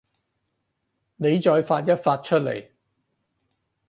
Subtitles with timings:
[1.17, 2.71] 妳再發一發出嚟